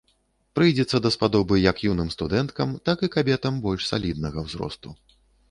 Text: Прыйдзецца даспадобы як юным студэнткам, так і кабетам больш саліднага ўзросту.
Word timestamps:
Прыйдзецца 0.59 1.01
даспадобы 1.05 1.59
як 1.65 1.81
юным 1.89 2.09
студэнткам, 2.15 2.73
так 2.91 3.05
і 3.09 3.11
кабетам 3.17 3.61
больш 3.67 3.87
саліднага 3.93 4.47
ўзросту. 4.49 4.97